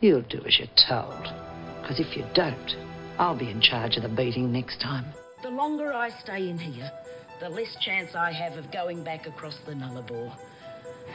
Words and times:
You'll 0.00 0.22
do 0.22 0.40
as 0.46 0.56
you're 0.60 0.68
told. 0.88 1.28
Because 1.82 1.98
if 1.98 2.16
you 2.16 2.24
don't, 2.32 2.76
I'll 3.18 3.36
be 3.36 3.50
in 3.50 3.60
charge 3.60 3.96
of 3.96 4.04
the 4.04 4.08
beating 4.08 4.52
next 4.52 4.80
time. 4.80 5.06
The 5.42 5.50
longer 5.50 5.92
I 5.92 6.10
stay 6.10 6.48
in 6.48 6.56
here, 6.56 6.88
the 7.40 7.48
less 7.48 7.76
chance 7.80 8.14
I 8.14 8.30
have 8.30 8.56
of 8.56 8.70
going 8.70 9.02
back 9.02 9.26
across 9.26 9.58
the 9.66 9.72
Nullarbor. 9.72 10.32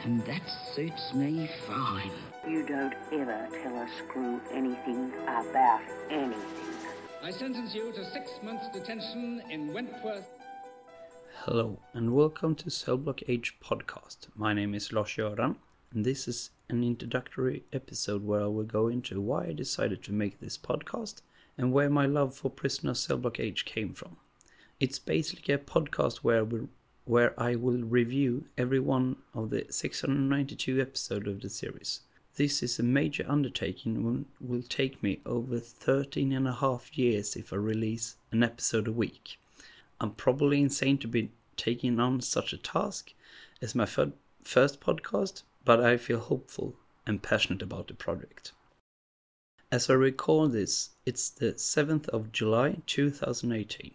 And 0.04 0.20
that 0.26 0.42
suits 0.74 1.14
me 1.14 1.48
fine. 1.66 2.10
You 2.46 2.66
don't 2.66 2.92
ever 3.10 3.48
tell 3.62 3.74
a 3.74 3.88
screw 4.04 4.38
anything 4.52 5.14
about 5.22 5.80
anything. 6.10 6.42
I 7.22 7.30
sentence 7.30 7.74
you 7.74 7.90
to 7.90 8.04
six 8.12 8.32
months' 8.42 8.68
detention 8.70 9.42
in 9.48 9.72
Wentworth. 9.72 10.26
Hello 11.36 11.78
and 11.94 12.14
welcome 12.14 12.54
to 12.56 12.66
Cellblock 12.66 13.22
H 13.28 13.54
podcast. 13.64 14.28
My 14.36 14.52
name 14.52 14.74
is 14.74 14.92
Lars 14.92 15.08
Göran 15.08 15.44
and 15.44 15.56
this 16.02 16.26
is 16.26 16.50
an 16.68 16.82
introductory 16.82 17.62
episode 17.72 18.24
where 18.24 18.42
I 18.42 18.46
will 18.46 18.64
go 18.64 18.88
into 18.88 19.20
why 19.20 19.46
I 19.46 19.52
decided 19.52 20.02
to 20.02 20.12
make 20.12 20.40
this 20.40 20.58
podcast 20.58 21.22
and 21.56 21.72
where 21.72 21.88
my 21.88 22.06
love 22.06 22.34
for 22.34 22.50
Prisoner 22.50 22.94
Cell 22.94 23.18
Block 23.18 23.38
H 23.38 23.64
came 23.64 23.94
from. 23.94 24.16
It's 24.80 24.98
basically 24.98 25.54
a 25.54 25.58
podcast 25.58 26.18
where 26.18 26.44
we, 26.44 26.62
where 27.04 27.40
I 27.40 27.54
will 27.54 27.82
review 27.82 28.46
every 28.58 28.80
one 28.80 29.16
of 29.34 29.50
the 29.50 29.66
692 29.70 30.80
episodes 30.80 31.28
of 31.28 31.40
the 31.40 31.48
series. 31.48 32.00
This 32.36 32.64
is 32.64 32.80
a 32.80 32.82
major 32.82 33.24
undertaking 33.28 33.96
and 33.96 34.24
will 34.40 34.62
take 34.62 35.00
me 35.00 35.20
over 35.24 35.60
13 35.60 36.32
and 36.32 36.48
a 36.48 36.54
half 36.54 36.98
years 36.98 37.36
if 37.36 37.52
I 37.52 37.56
release 37.56 38.16
an 38.32 38.42
episode 38.42 38.88
a 38.88 38.92
week. 38.92 39.38
I'm 40.00 40.10
probably 40.10 40.60
insane 40.60 40.98
to 40.98 41.06
be 41.06 41.30
taking 41.56 42.00
on 42.00 42.20
such 42.20 42.52
a 42.52 42.58
task 42.58 43.12
as 43.62 43.76
my 43.76 43.86
fir- 43.86 44.12
first 44.42 44.80
podcast, 44.80 45.42
but 45.64 45.82
I 45.82 45.96
feel 45.96 46.18
hopeful 46.18 46.74
and 47.06 47.22
passionate 47.22 47.62
about 47.62 47.88
the 47.88 47.94
project. 47.94 48.52
As 49.72 49.88
I 49.88 49.94
record 49.94 50.52
this, 50.52 50.90
it's 51.06 51.30
the 51.30 51.52
7th 51.52 52.08
of 52.08 52.32
July 52.32 52.78
2018. 52.86 53.92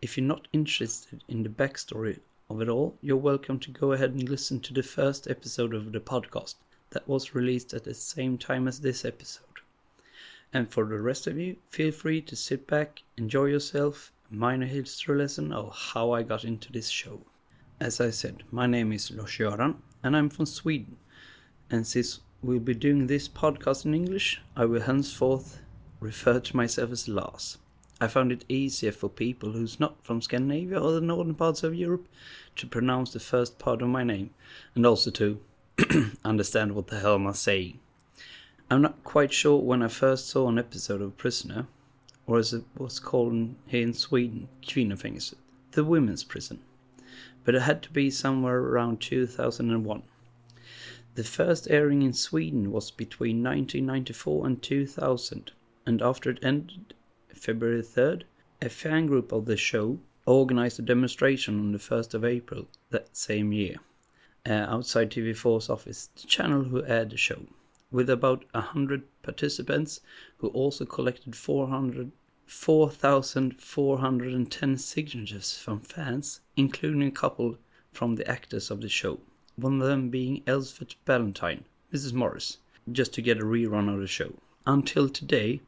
If 0.00 0.16
you're 0.16 0.26
not 0.26 0.48
interested 0.52 1.24
in 1.28 1.42
the 1.42 1.48
backstory 1.48 2.20
of 2.48 2.60
it 2.60 2.68
all, 2.68 2.96
you're 3.00 3.16
welcome 3.16 3.58
to 3.60 3.70
go 3.70 3.92
ahead 3.92 4.12
and 4.12 4.28
listen 4.28 4.60
to 4.60 4.72
the 4.72 4.82
first 4.82 5.28
episode 5.28 5.74
of 5.74 5.92
the 5.92 6.00
podcast 6.00 6.54
that 6.90 7.08
was 7.08 7.34
released 7.34 7.74
at 7.74 7.84
the 7.84 7.94
same 7.94 8.38
time 8.38 8.68
as 8.68 8.80
this 8.80 9.04
episode. 9.04 9.44
And 10.52 10.70
for 10.70 10.84
the 10.84 11.00
rest 11.00 11.26
of 11.26 11.36
you, 11.36 11.56
feel 11.68 11.90
free 11.90 12.20
to 12.22 12.36
sit 12.36 12.66
back, 12.66 13.02
enjoy 13.16 13.46
yourself, 13.46 14.12
a 14.30 14.34
minor 14.34 14.66
history 14.66 15.18
lesson 15.18 15.52
of 15.52 15.74
how 15.92 16.12
I 16.12 16.22
got 16.22 16.44
into 16.44 16.70
this 16.70 16.88
show. 16.88 17.22
As 17.80 18.00
I 18.00 18.10
said, 18.10 18.44
my 18.52 18.66
name 18.66 18.92
is 18.92 19.10
Lars 19.10 19.32
Göran 19.32 19.76
and 20.04 20.14
I'm 20.14 20.28
from 20.28 20.46
Sweden. 20.46 20.98
And 21.70 21.86
since 21.86 22.20
we'll 22.42 22.60
be 22.60 22.74
doing 22.74 23.06
this 23.06 23.26
podcast 23.26 23.86
in 23.86 23.94
English, 23.94 24.42
I 24.54 24.66
will 24.66 24.82
henceforth 24.82 25.62
refer 25.98 26.38
to 26.38 26.56
myself 26.56 26.92
as 26.92 27.08
Lars. 27.08 27.56
I 28.00 28.08
found 28.08 28.30
it 28.30 28.44
easier 28.46 28.92
for 28.92 29.08
people 29.08 29.52
who's 29.52 29.80
not 29.80 30.04
from 30.04 30.20
Scandinavia 30.20 30.78
or 30.78 30.92
the 30.92 31.00
northern 31.00 31.34
parts 31.34 31.62
of 31.62 31.74
Europe 31.74 32.06
to 32.56 32.66
pronounce 32.66 33.12
the 33.12 33.20
first 33.20 33.58
part 33.58 33.80
of 33.80 33.88
my 33.88 34.04
name 34.04 34.30
and 34.74 34.84
also 34.84 35.10
to 35.12 35.40
understand 36.24 36.72
what 36.72 36.88
the 36.88 37.00
hell 37.00 37.14
I'm 37.14 37.32
saying. 37.32 37.80
I'm 38.70 38.82
not 38.82 39.02
quite 39.04 39.32
sure 39.32 39.58
when 39.58 39.82
I 39.82 39.88
first 39.88 40.28
saw 40.28 40.48
an 40.48 40.58
episode 40.58 41.00
of 41.00 41.16
Prisoner, 41.16 41.66
or 42.26 42.38
as 42.38 42.52
it 42.52 42.64
was 42.76 42.98
called 42.98 43.54
here 43.66 43.82
in 43.82 43.94
Sweden, 43.94 44.48
Kvinnofängelset, 44.62 45.34
the 45.72 45.84
women's 45.84 46.24
prison 46.24 46.60
but 47.44 47.54
it 47.54 47.62
had 47.62 47.82
to 47.82 47.90
be 47.90 48.10
somewhere 48.10 48.58
around 48.58 49.00
2001. 49.00 50.02
The 51.14 51.24
first 51.24 51.70
airing 51.70 52.02
in 52.02 52.12
Sweden 52.12 52.72
was 52.72 52.90
between 52.90 53.42
1994 53.42 54.46
and 54.46 54.62
2000, 54.62 55.52
and 55.86 56.02
after 56.02 56.30
it 56.30 56.42
ended 56.42 56.94
February 57.32 57.82
3rd, 57.82 58.22
a 58.62 58.68
fan 58.68 59.06
group 59.06 59.30
of 59.30 59.44
the 59.44 59.56
show 59.56 59.98
organized 60.26 60.78
a 60.78 60.82
demonstration 60.82 61.60
on 61.60 61.72
the 61.72 61.78
1st 61.78 62.14
of 62.14 62.24
April 62.24 62.66
that 62.90 63.16
same 63.16 63.52
year 63.52 63.76
uh, 64.48 64.52
outside 64.52 65.10
TV4's 65.10 65.68
office, 65.68 66.08
the 66.20 66.26
channel 66.26 66.64
who 66.64 66.84
aired 66.84 67.10
the 67.10 67.16
show, 67.16 67.42
with 67.90 68.08
about 68.08 68.44
100 68.52 69.02
participants 69.22 70.00
who 70.38 70.48
also 70.48 70.84
collected 70.84 71.36
400 71.36 72.10
4,410 72.46 74.78
signatures 74.78 75.56
from 75.56 75.80
fans, 75.80 76.40
including 76.56 77.02
a 77.02 77.10
couple 77.10 77.58
from 77.92 78.16
the 78.16 78.28
actors 78.28 78.70
of 78.70 78.80
the 78.80 78.88
show, 78.88 79.20
one 79.56 79.80
of 79.80 79.86
them 79.86 80.10
being 80.10 80.42
Elspeth 80.46 80.94
Ballantine, 81.04 81.64
Mrs. 81.92 82.12
Morris, 82.12 82.58
just 82.90 83.12
to 83.14 83.22
get 83.22 83.40
a 83.40 83.44
rerun 83.44 83.92
of 83.92 84.00
the 84.00 84.06
show. 84.06 84.32
Until 84.66 85.08
today, 85.08 85.60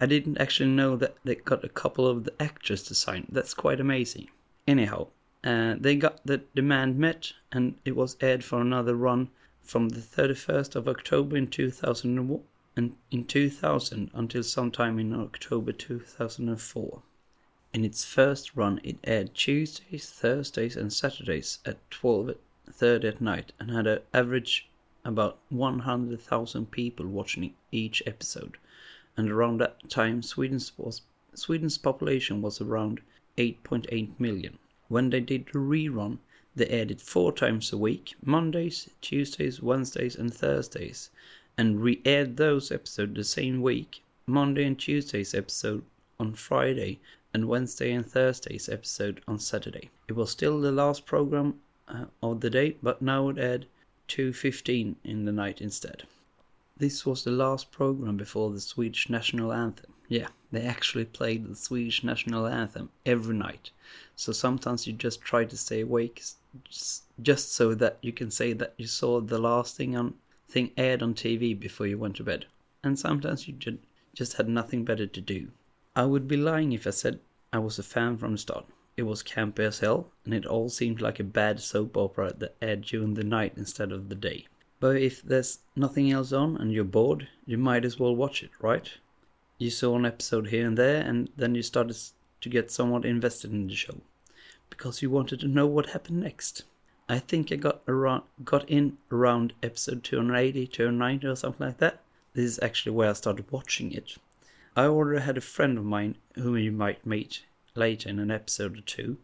I 0.00 0.06
didn't 0.06 0.38
actually 0.38 0.70
know 0.70 0.96
that 0.96 1.16
they 1.24 1.34
got 1.34 1.64
a 1.64 1.68
couple 1.68 2.06
of 2.06 2.24
the 2.24 2.32
actors 2.40 2.82
to 2.84 2.94
sign. 2.94 3.26
That's 3.30 3.54
quite 3.54 3.80
amazing. 3.80 4.28
Anyhow, 4.66 5.08
uh, 5.42 5.74
they 5.78 5.96
got 5.96 6.24
the 6.24 6.38
demand 6.54 6.98
met, 6.98 7.32
and 7.52 7.74
it 7.84 7.96
was 7.96 8.16
aired 8.20 8.44
for 8.44 8.60
another 8.60 8.94
run 8.94 9.28
from 9.62 9.90
the 9.90 10.00
31st 10.00 10.76
of 10.76 10.88
October 10.88 11.36
in 11.36 11.48
2001 11.48 12.18
and 12.18 12.44
in 12.76 13.24
2000 13.24 14.10
until 14.12 14.42
sometime 14.42 14.98
in 14.98 15.14
October 15.14 15.70
2004. 15.70 17.02
In 17.72 17.84
its 17.84 18.04
first 18.04 18.56
run, 18.56 18.80
it 18.82 18.96
aired 19.04 19.34
Tuesdays, 19.34 20.10
Thursdays, 20.10 20.76
and 20.76 20.92
Saturdays 20.92 21.60
at 21.64 21.78
12:30 21.90 23.04
at 23.04 23.20
night 23.20 23.52
and 23.60 23.70
had 23.70 23.86
an 23.86 24.00
average 24.12 24.68
about 25.04 25.38
100,000 25.50 26.70
people 26.72 27.06
watching 27.06 27.54
each 27.70 28.02
episode. 28.06 28.56
And 29.16 29.30
around 29.30 29.58
that 29.58 29.88
time, 29.88 30.22
Sweden's 30.22 30.76
was 30.76 31.02
Sweden's 31.34 31.78
population 31.78 32.42
was 32.42 32.60
around 32.60 33.02
8.8 33.38 34.18
million. 34.18 34.58
When 34.88 35.10
they 35.10 35.20
did 35.20 35.46
the 35.46 35.58
rerun, 35.58 36.18
they 36.56 36.66
aired 36.66 36.90
it 36.90 37.00
four 37.00 37.32
times 37.32 37.72
a 37.72 37.78
week 37.78 38.14
Mondays, 38.24 38.90
Tuesdays, 39.00 39.62
Wednesdays, 39.62 40.16
and 40.16 40.34
Thursdays 40.34 41.10
and 41.56 41.80
re-aired 41.80 42.36
those 42.36 42.72
episodes 42.72 43.14
the 43.14 43.24
same 43.24 43.62
week, 43.62 44.02
Monday 44.26 44.64
and 44.64 44.78
Tuesday's 44.78 45.34
episode 45.34 45.84
on 46.18 46.34
Friday, 46.34 47.00
and 47.32 47.48
Wednesday 47.48 47.92
and 47.92 48.06
Thursday's 48.06 48.68
episode 48.68 49.20
on 49.26 49.38
Saturday. 49.38 49.90
It 50.08 50.14
was 50.14 50.30
still 50.30 50.60
the 50.60 50.72
last 50.72 51.04
program 51.04 51.60
uh, 51.88 52.04
of 52.22 52.40
the 52.40 52.50
day, 52.50 52.76
but 52.82 53.02
now 53.02 53.28
it 53.28 53.38
aired 53.38 53.66
2.15 54.08 54.94
in 55.04 55.24
the 55.24 55.32
night 55.32 55.60
instead. 55.60 56.04
This 56.76 57.04
was 57.04 57.24
the 57.24 57.30
last 57.30 57.70
program 57.70 58.16
before 58.16 58.50
the 58.50 58.60
Swedish 58.60 59.08
national 59.08 59.52
anthem. 59.52 59.92
Yeah, 60.08 60.28
they 60.52 60.62
actually 60.62 61.06
played 61.06 61.48
the 61.48 61.54
Swedish 61.54 62.04
national 62.04 62.46
anthem 62.46 62.90
every 63.06 63.34
night. 63.34 63.70
So 64.16 64.32
sometimes 64.32 64.86
you 64.86 64.92
just 64.92 65.20
try 65.20 65.44
to 65.44 65.56
stay 65.56 65.80
awake 65.80 66.22
just 67.22 67.52
so 67.52 67.74
that 67.74 67.98
you 68.00 68.12
can 68.12 68.30
say 68.30 68.52
that 68.52 68.74
you 68.76 68.86
saw 68.86 69.20
the 69.20 69.38
last 69.38 69.76
thing 69.76 69.96
on 69.96 70.14
thing 70.48 70.70
aired 70.76 71.02
on 71.02 71.14
TV 71.14 71.58
before 71.58 71.86
you 71.86 71.98
went 71.98 72.16
to 72.16 72.24
bed, 72.24 72.46
and 72.82 72.98
sometimes 72.98 73.48
you 73.48 73.54
just 74.14 74.36
had 74.36 74.48
nothing 74.48 74.84
better 74.84 75.06
to 75.06 75.20
do. 75.20 75.48
I 75.96 76.04
would 76.04 76.28
be 76.28 76.36
lying 76.36 76.72
if 76.72 76.86
I 76.86 76.90
said 76.90 77.20
I 77.52 77.58
was 77.58 77.78
a 77.78 77.82
fan 77.82 78.16
from 78.16 78.32
the 78.32 78.38
start. 78.38 78.66
It 78.96 79.02
was 79.02 79.22
campy 79.22 79.60
as 79.60 79.80
hell, 79.80 80.10
and 80.24 80.32
it 80.32 80.46
all 80.46 80.68
seemed 80.68 81.00
like 81.00 81.18
a 81.18 81.24
bad 81.24 81.60
soap 81.60 81.96
opera 81.96 82.32
that 82.38 82.56
aired 82.62 82.82
during 82.82 83.14
the 83.14 83.24
night 83.24 83.54
instead 83.56 83.90
of 83.90 84.08
the 84.08 84.14
day. 84.14 84.46
But 84.80 84.96
if 84.96 85.22
there's 85.22 85.60
nothing 85.74 86.10
else 86.10 86.32
on 86.32 86.56
and 86.56 86.72
you're 86.72 86.84
bored, 86.84 87.28
you 87.46 87.58
might 87.58 87.84
as 87.84 87.98
well 87.98 88.14
watch 88.14 88.42
it, 88.42 88.50
right? 88.60 88.90
You 89.58 89.70
saw 89.70 89.96
an 89.96 90.04
episode 90.04 90.48
here 90.48 90.66
and 90.66 90.76
there, 90.76 91.00
and 91.00 91.28
then 91.36 91.54
you 91.54 91.62
started 91.62 91.96
to 92.40 92.48
get 92.48 92.70
somewhat 92.70 93.04
invested 93.04 93.52
in 93.52 93.66
the 93.66 93.74
show 93.74 93.96
because 94.68 95.00
you 95.00 95.10
wanted 95.10 95.40
to 95.40 95.48
know 95.48 95.66
what 95.66 95.86
happened 95.86 96.20
next. 96.20 96.64
I 97.06 97.18
think 97.18 97.52
I 97.52 97.56
got 97.56 97.82
around 97.86 98.22
got 98.46 98.66
in 98.66 98.96
around 99.12 99.52
episode 99.62 100.02
280, 100.04 100.66
290 100.68 101.26
or 101.26 101.36
something 101.36 101.66
like 101.66 101.76
that. 101.76 102.00
This 102.32 102.46
is 102.46 102.60
actually 102.62 102.92
where 102.92 103.10
I 103.10 103.12
started 103.12 103.44
watching 103.50 103.92
it. 103.92 104.16
I 104.74 104.86
already 104.86 105.20
had 105.20 105.36
a 105.36 105.42
friend 105.42 105.76
of 105.76 105.84
mine 105.84 106.16
whom 106.34 106.56
you 106.56 106.72
might 106.72 107.04
meet 107.04 107.44
later 107.74 108.08
in 108.08 108.18
an 108.18 108.30
episode 108.30 108.78
or 108.78 108.80
two 108.80 109.18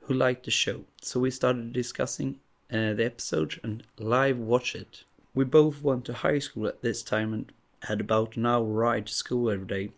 who 0.00 0.14
liked 0.14 0.46
the 0.46 0.50
show. 0.50 0.86
So 1.02 1.20
we 1.20 1.30
started 1.30 1.74
discussing 1.74 2.40
uh, 2.72 2.94
the 2.94 3.04
episode 3.04 3.60
and 3.62 3.82
live 3.98 4.38
watch 4.38 4.74
it. 4.74 5.04
We 5.34 5.44
both 5.44 5.82
went 5.82 6.06
to 6.06 6.14
high 6.14 6.38
school 6.38 6.66
at 6.66 6.80
this 6.80 7.02
time 7.02 7.34
and 7.34 7.52
had 7.82 8.00
about 8.00 8.36
an 8.36 8.46
hour 8.46 8.64
ride 8.64 9.06
to 9.06 9.12
school 9.12 9.50
every 9.50 9.66
day. 9.66 9.90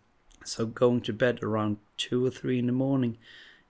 So 0.43 0.65
going 0.65 0.99
to 1.01 1.13
bed 1.13 1.41
around 1.41 1.77
2 1.95 2.25
or 2.25 2.29
3 2.29 2.59
in 2.59 2.65
the 2.65 2.73
morning 2.73 3.17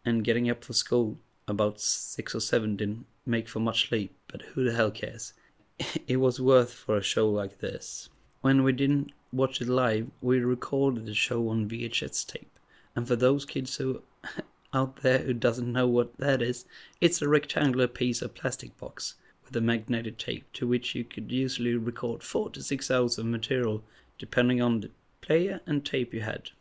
and 0.03 0.23
getting 0.23 0.49
up 0.49 0.63
for 0.63 0.73
school 0.73 1.19
about 1.51 1.79
6 1.79 2.33
or 2.33 2.39
7 2.39 2.75
didn't 2.75 3.05
make 3.25 3.47
for 3.47 3.59
much 3.59 3.89
sleep, 3.89 4.17
but 4.27 4.41
who 4.41 4.63
the 4.63 4.73
hell 4.73 4.89
cares? 4.89 5.33
It 6.07 6.17
was 6.17 6.39
worth 6.39 6.73
for 6.73 6.97
a 6.97 7.03
show 7.03 7.29
like 7.29 7.59
this. 7.59 8.09
When 8.41 8.63
we 8.63 8.71
didn't 8.71 9.11
watch 9.31 9.61
it 9.61 9.67
live, 9.67 10.09
we 10.21 10.39
recorded 10.39 11.05
the 11.05 11.13
show 11.13 11.49
on 11.49 11.69
VHS 11.69 12.25
tape. 12.25 12.57
And 12.95 13.07
for 13.07 13.15
those 13.15 13.45
kids 13.45 13.77
who 13.77 14.01
out 14.73 14.97
there 15.03 15.19
who 15.19 15.33
doesn't 15.33 15.71
know 15.71 15.87
what 15.87 16.17
that 16.17 16.41
is, 16.41 16.65
it's 16.99 17.21
a 17.21 17.27
rectangular 17.27 17.87
piece 17.87 18.21
of 18.21 18.33
plastic 18.33 18.77
box 18.77 19.15
with 19.43 19.55
a 19.55 19.61
magnetic 19.61 20.17
tape 20.17 20.51
to 20.53 20.65
which 20.67 20.95
you 20.95 21.03
could 21.03 21.31
usually 21.31 21.75
record 21.75 22.23
4 22.23 22.49
to 22.51 22.63
6 22.63 22.89
hours 22.89 23.17
of 23.17 23.25
material 23.25 23.83
depending 24.17 24.61
on 24.61 24.79
the 24.79 24.91
player 25.21 25.61
and 25.65 25.85
tape 25.85 26.13
you 26.13 26.21
had. 26.21 26.51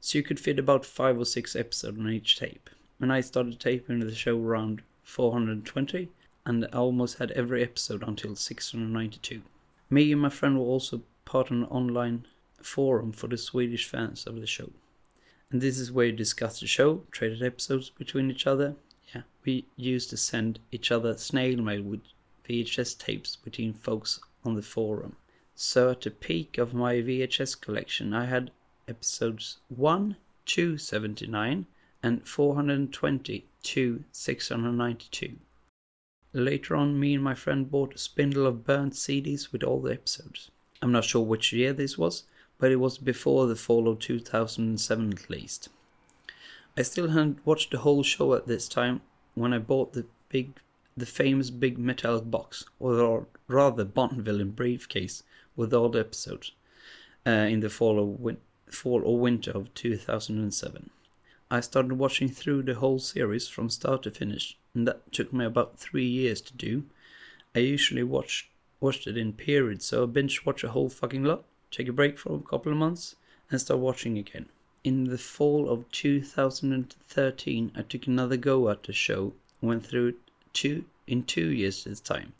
So 0.00 0.18
you 0.18 0.24
could 0.24 0.40
fit 0.40 0.58
about 0.58 0.84
5 0.84 1.20
or 1.20 1.24
6 1.24 1.54
episodes 1.54 1.98
on 1.98 2.10
each 2.10 2.36
tape. 2.36 2.68
When 3.02 3.10
I 3.10 3.20
started 3.20 3.58
taping 3.58 3.98
the 3.98 4.14
show 4.14 4.38
around 4.38 4.80
420, 5.02 6.08
and 6.46 6.64
I 6.66 6.68
almost 6.68 7.18
had 7.18 7.32
every 7.32 7.60
episode 7.60 8.04
until 8.04 8.36
692. 8.36 9.42
Me 9.90 10.12
and 10.12 10.20
my 10.20 10.28
friend 10.28 10.56
were 10.56 10.64
also 10.64 11.02
part 11.24 11.50
of 11.50 11.56
an 11.56 11.64
online 11.64 12.28
forum 12.62 13.10
for 13.10 13.26
the 13.26 13.36
Swedish 13.36 13.86
fans 13.86 14.24
of 14.24 14.36
the 14.36 14.46
show. 14.46 14.70
And 15.50 15.60
this 15.60 15.80
is 15.80 15.90
where 15.90 16.06
you 16.06 16.12
discuss 16.12 16.60
the 16.60 16.68
show, 16.68 17.02
traded 17.10 17.42
episodes 17.42 17.90
between 17.90 18.30
each 18.30 18.46
other. 18.46 18.76
Yeah, 19.12 19.22
we 19.44 19.64
used 19.74 20.10
to 20.10 20.16
send 20.16 20.60
each 20.70 20.92
other 20.92 21.18
snail 21.18 21.60
mail 21.60 21.82
with 21.82 22.02
VHS 22.48 22.96
tapes 22.98 23.34
between 23.34 23.74
folks 23.74 24.20
on 24.44 24.54
the 24.54 24.62
forum. 24.62 25.16
So 25.56 25.90
at 25.90 26.02
the 26.02 26.12
peak 26.12 26.56
of 26.56 26.72
my 26.72 26.94
VHS 26.98 27.60
collection, 27.60 28.14
I 28.14 28.26
had 28.26 28.52
episodes 28.86 29.58
1 29.70 30.14
to 30.46 30.78
79 30.78 31.66
and 32.02 32.26
420 32.26 33.44
to 33.62 34.04
692. 34.10 35.36
Later 36.32 36.74
on, 36.74 36.98
me 36.98 37.14
and 37.14 37.22
my 37.22 37.34
friend 37.34 37.70
bought 37.70 37.94
a 37.94 37.98
spindle 37.98 38.46
of 38.46 38.64
burnt 38.64 38.94
CDs 38.94 39.52
with 39.52 39.62
all 39.62 39.80
the 39.80 39.92
episodes. 39.92 40.50
I'm 40.80 40.90
not 40.90 41.04
sure 41.04 41.22
which 41.22 41.52
year 41.52 41.72
this 41.72 41.98
was, 41.98 42.24
but 42.58 42.72
it 42.72 42.76
was 42.76 42.98
before 42.98 43.46
the 43.46 43.54
fall 43.54 43.88
of 43.88 43.98
2007 43.98 45.12
at 45.12 45.30
least. 45.30 45.68
I 46.76 46.82
still 46.82 47.08
hadn't 47.08 47.44
watched 47.44 47.70
the 47.70 47.78
whole 47.78 48.02
show 48.02 48.34
at 48.34 48.46
this 48.46 48.66
time 48.66 49.02
when 49.34 49.52
I 49.52 49.58
bought 49.58 49.92
the 49.92 50.06
big, 50.28 50.58
the 50.96 51.06
famous 51.06 51.50
big 51.50 51.78
metallic 51.78 52.30
box, 52.30 52.64
or 52.80 53.26
rather 53.46 53.84
Bonneville 53.84 54.44
briefcase 54.46 55.22
with 55.54 55.74
all 55.74 55.90
the 55.90 56.00
episodes, 56.00 56.52
uh, 57.26 57.30
in 57.30 57.60
the 57.60 57.68
fall 57.68 57.98
of 57.98 58.20
win- 58.20 58.40
fall 58.70 59.02
or 59.04 59.18
winter 59.18 59.50
of 59.50 59.72
2007. 59.74 60.90
I 61.54 61.60
started 61.60 61.92
watching 61.98 62.30
through 62.30 62.62
the 62.62 62.76
whole 62.76 62.98
series 62.98 63.46
from 63.46 63.68
start 63.68 64.04
to 64.04 64.10
finish, 64.10 64.56
and 64.74 64.88
that 64.88 65.12
took 65.12 65.34
me 65.34 65.44
about 65.44 65.78
three 65.78 66.06
years 66.06 66.40
to 66.40 66.56
do. 66.56 66.84
I 67.54 67.58
usually 67.58 68.04
watch 68.04 68.48
watched 68.80 69.06
it 69.06 69.18
in 69.18 69.34
periods, 69.34 69.84
so 69.84 70.02
I 70.02 70.06
binge 70.06 70.46
watch 70.46 70.64
a 70.64 70.70
whole 70.70 70.88
fucking 70.88 71.24
lot, 71.24 71.44
take 71.70 71.88
a 71.88 71.92
break 71.92 72.18
for 72.18 72.34
a 72.34 72.40
couple 72.40 72.72
of 72.72 72.78
months, 72.78 73.16
and 73.50 73.60
start 73.60 73.80
watching 73.80 74.16
again. 74.16 74.48
In 74.82 75.04
the 75.04 75.18
fall 75.18 75.68
of 75.68 75.90
2013, 75.90 77.72
I 77.76 77.82
took 77.82 78.06
another 78.06 78.38
go 78.38 78.70
at 78.70 78.84
the 78.84 78.94
show, 78.94 79.34
and 79.60 79.68
went 79.68 79.84
through 79.84 80.08
it 80.08 80.16
two 80.54 80.86
in 81.06 81.22
two 81.22 81.50
years 81.50 81.84
this 81.84 82.00
time. 82.00 82.32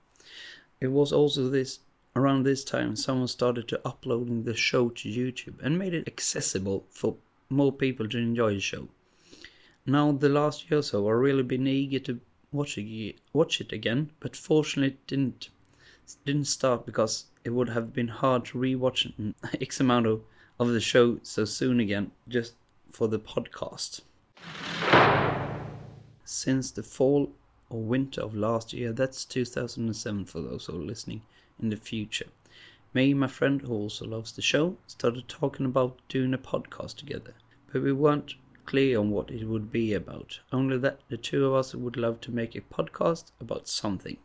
It 0.80 0.88
was 0.88 1.12
also 1.12 1.50
this 1.50 1.80
around 2.16 2.44
this 2.44 2.64
time 2.64 2.96
someone 2.96 3.28
started 3.28 3.68
to 3.68 3.86
uploading 3.86 4.44
the 4.44 4.54
show 4.54 4.88
to 4.88 5.08
YouTube 5.10 5.60
and 5.62 5.78
made 5.78 5.92
it 5.92 6.08
accessible 6.08 6.86
for 6.88 7.16
more 7.50 7.72
people 7.72 8.08
to 8.08 8.16
enjoy 8.16 8.54
the 8.54 8.60
show. 8.60 8.88
Now 9.84 10.12
the 10.12 10.28
last 10.28 10.70
year 10.70 10.78
or 10.78 10.82
so 10.82 11.08
I've 11.08 11.16
really 11.16 11.42
been 11.42 11.66
eager 11.66 11.98
to 12.00 12.20
watch 12.52 12.78
it, 12.78 13.16
watch 13.32 13.60
it 13.60 13.72
again, 13.72 14.10
but 14.20 14.36
fortunately 14.36 14.92
it 14.92 15.06
didn't 15.08 15.48
didn't 16.24 16.44
start 16.44 16.86
because 16.86 17.24
it 17.44 17.50
would 17.50 17.70
have 17.70 17.92
been 17.92 18.06
hard 18.06 18.44
to 18.44 18.58
rewatch 18.58 19.34
X 19.60 19.80
amount 19.80 20.06
of, 20.06 20.22
of 20.60 20.68
the 20.68 20.80
show 20.80 21.18
so 21.24 21.44
soon 21.44 21.80
again 21.80 22.12
just 22.28 22.54
for 22.90 23.08
the 23.08 23.18
podcast. 23.18 24.02
Since 26.24 26.70
the 26.70 26.84
fall 26.84 27.32
or 27.68 27.82
winter 27.82 28.20
of 28.20 28.36
last 28.36 28.72
year, 28.72 28.92
that's 28.92 29.24
2007 29.24 30.26
for 30.26 30.40
those 30.40 30.66
who 30.66 30.80
are 30.80 30.84
listening 30.84 31.22
in 31.60 31.70
the 31.70 31.76
future. 31.76 32.28
Me 32.94 33.14
my 33.14 33.26
friend, 33.26 33.62
who 33.62 33.72
also 33.72 34.06
loves 34.06 34.30
the 34.30 34.42
show, 34.42 34.76
started 34.86 35.26
talking 35.26 35.66
about 35.66 35.98
doing 36.08 36.34
a 36.34 36.38
podcast 36.38 36.98
together, 36.98 37.34
but 37.72 37.82
we 37.82 37.92
weren't 37.92 38.34
clear 38.66 38.98
on 38.98 39.10
what 39.10 39.30
it 39.30 39.44
would 39.44 39.70
be 39.70 39.94
about, 39.94 40.40
only 40.52 40.78
that 40.78 41.00
the 41.08 41.16
two 41.16 41.46
of 41.46 41.54
us 41.54 41.74
would 41.74 41.96
love 41.96 42.20
to 42.22 42.30
make 42.30 42.54
a 42.54 42.60
podcast 42.60 43.32
about 43.40 43.68
something. 43.68 44.16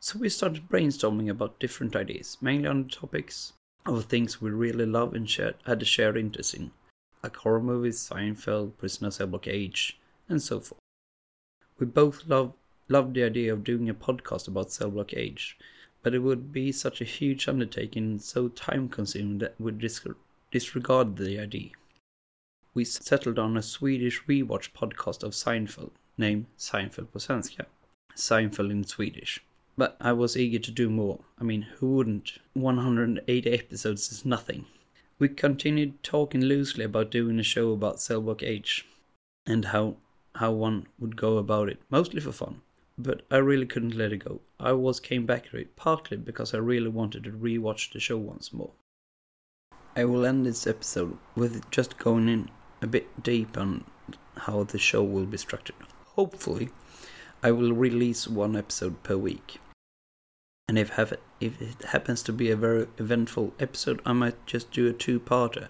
So 0.00 0.18
we 0.18 0.28
started 0.28 0.68
brainstorming 0.68 1.28
about 1.28 1.60
different 1.60 1.94
ideas, 1.94 2.38
mainly 2.40 2.68
on 2.68 2.84
the 2.84 2.88
topics 2.88 3.52
of 3.86 4.04
things 4.04 4.40
we 4.40 4.50
really 4.50 4.86
love 4.86 5.14
and 5.14 5.28
shared, 5.28 5.56
had 5.66 5.82
a 5.82 5.84
shared 5.84 6.16
interest 6.16 6.54
in, 6.54 6.70
like 7.22 7.36
horror 7.36 7.62
movies, 7.62 7.98
Seinfeld, 7.98 8.76
Prisoner 8.78 9.10
Cell 9.10 9.26
Block 9.26 9.48
H, 9.48 9.98
and 10.28 10.42
so 10.42 10.60
forth. 10.60 10.80
We 11.78 11.86
both 11.86 12.26
love 12.26 12.52
loved 12.88 13.14
the 13.14 13.22
idea 13.22 13.52
of 13.52 13.64
doing 13.64 13.88
a 13.90 13.94
podcast 13.94 14.48
about 14.48 14.72
Cell 14.72 14.90
Block 14.90 15.12
H, 15.12 15.58
but 16.02 16.14
it 16.14 16.20
would 16.20 16.52
be 16.52 16.72
such 16.72 17.00
a 17.00 17.04
huge 17.04 17.48
undertaking 17.48 18.18
so 18.18 18.48
time 18.48 18.88
consuming 18.88 19.38
that 19.38 19.54
we 19.58 19.72
disregard 20.50 21.16
the 21.16 21.38
idea. 21.38 21.70
We 22.78 22.84
settled 22.84 23.40
on 23.40 23.56
a 23.56 23.60
Swedish 23.62 24.22
rewatch 24.28 24.70
podcast 24.70 25.24
of 25.24 25.32
Seinfeld, 25.32 25.90
named 26.16 26.46
Seinfeld 26.56 27.10
på 27.12 27.18
svenska, 27.18 27.66
Seinfeld 28.14 28.70
in 28.70 28.84
Swedish. 28.84 29.40
But 29.76 29.96
I 30.00 30.12
was 30.12 30.36
eager 30.36 30.60
to 30.60 30.70
do 30.70 30.88
more. 30.88 31.18
I 31.40 31.42
mean, 31.42 31.62
who 31.62 31.96
wouldn't? 31.96 32.38
180 32.52 33.52
episodes 33.52 34.12
is 34.12 34.24
nothing. 34.24 34.66
We 35.18 35.28
continued 35.28 36.04
talking 36.04 36.40
loosely 36.40 36.84
about 36.84 37.10
doing 37.10 37.40
a 37.40 37.42
show 37.42 37.72
about 37.72 38.00
Cell 38.00 38.20
Block 38.20 38.44
H 38.44 38.86
and 39.44 39.64
how 39.64 39.96
how 40.36 40.52
one 40.52 40.86
would 41.00 41.16
go 41.16 41.38
about 41.38 41.68
it, 41.68 41.80
mostly 41.90 42.20
for 42.20 42.30
fun. 42.30 42.60
But 42.96 43.22
I 43.28 43.38
really 43.38 43.66
couldn't 43.66 43.98
let 43.98 44.12
it 44.12 44.24
go. 44.24 44.40
I 44.60 44.70
was 44.70 45.00
came 45.00 45.26
back 45.26 45.50
to 45.50 45.56
it 45.56 45.74
partly 45.74 46.16
because 46.16 46.54
I 46.54 46.58
really 46.58 46.90
wanted 46.90 47.24
to 47.24 47.32
rewatch 47.32 47.92
the 47.92 47.98
show 47.98 48.18
once 48.18 48.52
more. 48.52 48.70
I 49.96 50.04
will 50.04 50.24
end 50.24 50.46
this 50.46 50.68
episode 50.68 51.18
with 51.34 51.68
just 51.72 51.98
going 51.98 52.28
in 52.28 52.48
a 52.80 52.86
bit 52.86 53.22
deep 53.22 53.56
on 53.56 53.84
how 54.36 54.62
the 54.64 54.78
show 54.78 55.02
will 55.02 55.26
be 55.26 55.38
structured. 55.38 55.76
Hopefully, 56.14 56.70
I 57.42 57.52
will 57.52 57.72
release 57.72 58.26
one 58.26 58.56
episode 58.56 59.02
per 59.02 59.16
week. 59.16 59.60
And 60.68 60.78
if 60.78 60.90
have 60.90 61.14
if 61.40 61.62
it 61.62 61.82
happens 61.84 62.22
to 62.24 62.32
be 62.32 62.50
a 62.50 62.56
very 62.56 62.88
eventful 62.98 63.54
episode, 63.58 64.00
I 64.04 64.12
might 64.12 64.44
just 64.46 64.70
do 64.70 64.88
a 64.88 64.92
two-parter, 64.92 65.68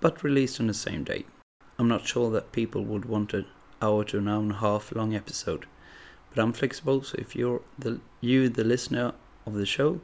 but 0.00 0.22
released 0.22 0.60
on 0.60 0.68
the 0.68 0.74
same 0.74 1.04
day. 1.04 1.26
I'm 1.78 1.88
not 1.88 2.06
sure 2.06 2.30
that 2.30 2.52
people 2.52 2.84
would 2.84 3.04
want 3.04 3.34
an 3.34 3.46
hour 3.80 4.04
to 4.04 4.18
an 4.18 4.28
hour 4.28 4.40
and 4.40 4.52
a 4.52 4.56
half 4.56 4.92
long 4.92 5.14
episode, 5.14 5.66
but 6.30 6.42
I'm 6.42 6.52
flexible. 6.52 7.02
So 7.02 7.16
if 7.18 7.36
you're 7.36 7.62
the 7.78 8.00
you, 8.20 8.48
the 8.48 8.64
listener 8.64 9.12
of 9.44 9.54
the 9.54 9.66
show, 9.66 10.00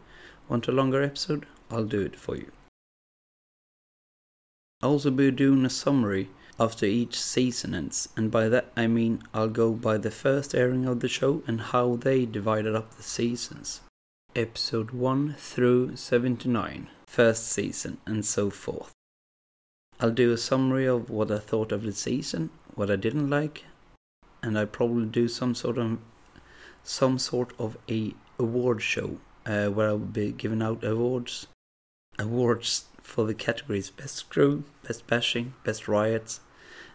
want 0.49 0.69
a 0.69 0.73
longer 0.73 1.03
episode, 1.03 1.47
I'll 1.71 1.85
do 1.85 2.01
it 2.01 2.17
for 2.17 2.37
you. 2.37 2.51
I'll 4.81 4.91
also 4.91 5.11
be 5.11 5.33
doing 5.33 5.65
a 5.65 5.71
summary 5.71 6.31
after 6.61 6.87
each 6.87 7.21
season 7.21 7.75
ends, 7.75 8.09
and 8.17 8.31
by 8.31 8.49
that 8.49 8.71
I 8.77 8.87
mean 8.87 9.23
I'll 9.35 9.49
go 9.49 9.73
by 9.73 9.99
the 9.99 10.11
first 10.11 10.55
airing 10.55 10.87
of 10.87 11.01
the 11.01 11.09
show 11.09 11.43
and 11.49 11.61
how 11.61 11.97
they 11.97 12.25
divided 12.25 12.77
up 12.77 12.95
the 12.95 13.03
seasons. 13.03 13.81
Episode 14.37 14.93
1 14.93 15.35
through 15.37 15.97
79, 15.97 16.89
first 17.07 17.49
season, 17.49 17.99
and 18.07 18.25
so 18.25 18.51
forth. 18.51 18.93
I'll 19.99 20.13
do 20.13 20.33
a 20.33 20.39
summary 20.39 20.87
of 20.87 21.11
what 21.11 21.33
I 21.33 21.39
thought 21.39 21.73
of 21.73 21.83
the 21.83 21.93
season, 21.93 22.51
what 22.77 22.89
I 22.89 22.95
didn't 22.97 23.29
like, 23.29 23.65
and 24.45 24.57
I'll 24.57 24.67
probably 24.67 25.07
do 25.07 25.27
some 25.27 25.57
sort 25.57 25.79
of 25.79 25.99
some 26.85 27.19
sort 27.19 27.53
of 27.59 27.77
a 27.91 28.15
award 28.39 28.81
show 28.81 29.19
uh, 29.45 29.67
where 29.67 29.89
I'll 29.89 29.99
be 29.99 30.31
giving 30.31 30.63
out 30.63 30.85
awards 30.85 31.49
awards 32.19 32.85
for 33.09 33.25
the 33.25 33.33
categories 33.33 33.89
best 33.89 34.17
screw, 34.17 34.65
best 34.87 35.07
bashing, 35.07 35.55
best 35.65 35.89
riots, 35.89 36.41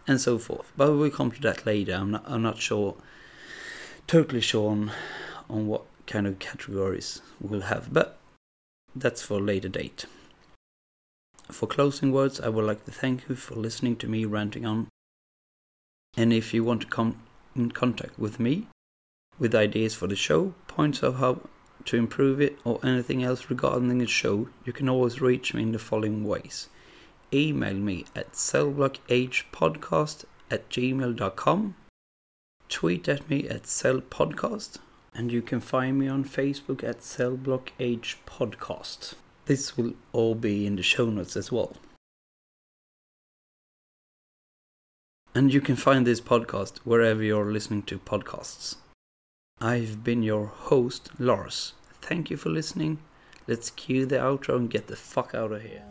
and 0.06 0.20
so 0.20 0.38
forth. 0.38 0.72
But 0.76 0.92
we'll 0.92 1.10
come 1.10 1.32
to 1.32 1.40
that 1.40 1.66
later. 1.66 1.94
I'm 1.94 2.12
not 2.12 2.24
I'm 2.26 2.42
not 2.42 2.58
sure 2.58 2.94
totally 4.06 4.40
sure 4.40 4.70
on 4.70 4.92
on 5.50 5.66
what 5.66 5.82
kind 6.06 6.26
of 6.28 6.38
categories 6.38 7.20
we'll 7.40 7.68
have, 7.72 7.92
but 7.92 8.16
that's 8.94 9.22
for 9.22 9.40
later 9.40 9.68
date. 9.68 10.06
For 11.50 11.66
closing 11.66 12.12
words, 12.12 12.40
I 12.40 12.48
would 12.48 12.64
like 12.64 12.84
to 12.84 12.92
thank 12.92 13.28
you 13.28 13.34
for 13.34 13.56
listening 13.56 13.96
to 13.96 14.08
me 14.08 14.24
ranting 14.24 14.64
on. 14.64 14.86
And 16.16 16.32
if 16.32 16.54
you 16.54 16.62
want 16.62 16.82
to 16.82 16.86
come 16.86 17.22
in 17.56 17.72
contact 17.72 18.18
with 18.18 18.38
me 18.38 18.68
with 19.38 19.52
ideas 19.52 19.94
for 19.94 20.06
the 20.06 20.16
show, 20.16 20.54
points 20.68 21.02
of 21.02 21.16
how 21.16 21.40
to 21.86 21.96
improve 21.96 22.40
it, 22.40 22.58
or 22.64 22.78
anything 22.82 23.22
else 23.22 23.48
regarding 23.50 23.98
the 23.98 24.06
show, 24.06 24.48
you 24.64 24.72
can 24.72 24.88
always 24.88 25.20
reach 25.20 25.52
me 25.54 25.62
in 25.62 25.72
the 25.72 25.78
following 25.78 26.24
ways. 26.24 26.68
Email 27.32 27.74
me 27.74 28.04
at 28.14 28.32
cellblockhpodcast 28.32 30.24
at 30.50 30.68
gmail.com, 30.70 31.74
tweet 32.68 33.08
at 33.08 33.28
me 33.28 33.48
at 33.48 33.64
cellpodcast, 33.64 34.78
and 35.14 35.32
you 35.32 35.42
can 35.42 35.60
find 35.60 35.98
me 35.98 36.08
on 36.08 36.24
Facebook 36.24 36.82
at 36.84 37.00
cellblockhpodcast. 37.00 39.14
This 39.46 39.76
will 39.76 39.92
all 40.12 40.34
be 40.34 40.66
in 40.66 40.76
the 40.76 40.82
show 40.82 41.10
notes 41.10 41.36
as 41.36 41.52
well. 41.52 41.76
And 45.34 45.52
you 45.52 45.60
can 45.60 45.76
find 45.76 46.06
this 46.06 46.20
podcast 46.20 46.78
wherever 46.84 47.22
you're 47.22 47.50
listening 47.50 47.82
to 47.84 47.98
podcasts. 47.98 48.76
I've 49.64 50.04
been 50.04 50.22
your 50.22 50.44
host, 50.44 51.08
Lars. 51.18 51.72
Thank 52.02 52.28
you 52.28 52.36
for 52.36 52.50
listening. 52.50 52.98
let's 53.46 53.70
cue 53.70 54.04
the 54.04 54.16
outro 54.16 54.56
and 54.56 54.68
get 54.68 54.88
the 54.88 54.96
fuck 54.96 55.34
out 55.34 55.52
of 55.52 55.62
here. 55.62 55.82